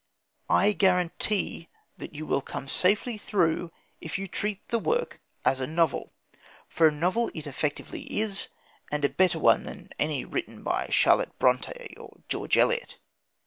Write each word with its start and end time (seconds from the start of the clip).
I 0.49 0.71
guarantee 0.71 1.69
that 1.97 2.15
you 2.15 2.25
will 2.25 2.41
come 2.41 2.67
safely 2.67 3.19
through 3.19 3.71
if 3.99 4.17
you 4.17 4.27
treat 4.27 4.67
the 4.69 4.79
work 4.79 5.21
as 5.45 5.59
a 5.59 5.67
novel. 5.67 6.11
For 6.67 6.87
a 6.87 6.91
novel 6.91 7.29
it 7.35 7.45
effectively 7.45 8.17
is, 8.19 8.47
and 8.91 9.05
a 9.05 9.09
better 9.09 9.37
one 9.37 9.61
than 9.65 9.91
any 9.99 10.25
written 10.25 10.63
by 10.63 10.87
Charlotte 10.89 11.37
Brontë 11.37 11.99
or 11.99 12.21
George 12.29 12.57
Eliot. 12.57 12.97